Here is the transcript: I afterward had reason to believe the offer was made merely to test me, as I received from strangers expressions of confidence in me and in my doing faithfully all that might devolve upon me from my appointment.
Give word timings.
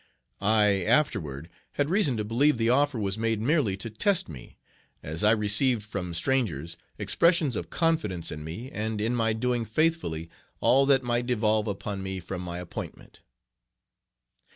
I 0.41 0.83
afterward 0.83 1.47
had 1.73 1.91
reason 1.91 2.17
to 2.17 2.23
believe 2.23 2.57
the 2.57 2.71
offer 2.71 2.97
was 2.97 3.19
made 3.19 3.39
merely 3.39 3.77
to 3.77 3.89
test 3.91 4.27
me, 4.27 4.57
as 5.03 5.23
I 5.23 5.29
received 5.29 5.83
from 5.83 6.15
strangers 6.15 6.75
expressions 6.97 7.55
of 7.55 7.69
confidence 7.69 8.31
in 8.31 8.43
me 8.43 8.71
and 8.71 8.99
in 8.99 9.15
my 9.15 9.33
doing 9.33 9.63
faithfully 9.63 10.27
all 10.59 10.87
that 10.87 11.03
might 11.03 11.27
devolve 11.27 11.67
upon 11.67 12.01
me 12.01 12.19
from 12.19 12.41
my 12.41 12.57
appointment. 12.57 13.19